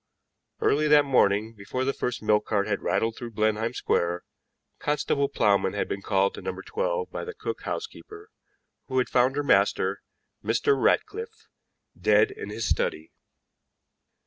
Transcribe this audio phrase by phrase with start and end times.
[0.61, 4.23] Early that morning, before the first milk cart had rattled through Blenheim Square,
[4.79, 6.59] Constable Plowman had been called to No.
[6.59, 8.29] 12 by the cook housekeeper,
[8.87, 10.01] who had found her master,
[10.43, 10.75] Mr.
[10.75, 11.45] Ratcliffe,
[11.95, 13.11] dead in his study.